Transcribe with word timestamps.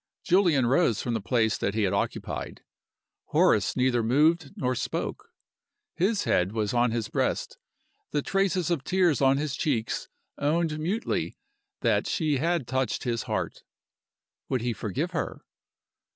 Julian 0.23 0.65
rose 0.65 0.99
from 0.99 1.13
the 1.13 1.21
place 1.21 1.59
that 1.59 1.75
he 1.75 1.83
had 1.83 1.93
occupied. 1.93 2.63
Horace 3.25 3.75
neither 3.77 4.01
moved 4.01 4.51
nor 4.55 4.73
spoke. 4.73 5.29
His 5.93 6.23
head 6.23 6.53
was 6.53 6.73
on 6.73 6.89
his 6.89 7.07
breast: 7.07 7.59
the 8.09 8.23
traces 8.23 8.71
of 8.71 8.83
tears 8.83 9.21
on 9.21 9.37
his 9.37 9.55
cheeks 9.55 10.09
owned 10.39 10.79
mutely 10.79 11.37
that 11.81 12.07
she 12.07 12.37
had 12.37 12.65
touched 12.65 13.03
his 13.03 13.21
heart. 13.29 13.61
Would 14.49 14.61
he 14.61 14.73
forgive 14.73 15.11
her? 15.11 15.45